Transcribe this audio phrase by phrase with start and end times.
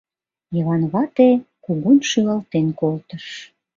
[0.55, 1.29] Йыван вате
[1.63, 3.25] кугун шӱлалтен колтыш.